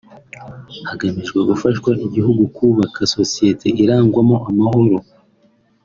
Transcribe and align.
Hagamijwe 0.87 1.39
gufasha 1.49 1.81
igihugu 2.07 2.43
kubaka 2.55 2.99
sosiyete 3.15 3.67
irangwamo 3.81 4.35
amahoro 4.49 4.97